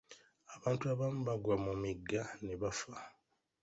[0.55, 2.93] Abantu abamu bagwa mu migga ne bafa.